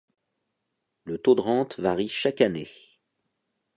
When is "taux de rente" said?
1.19-1.79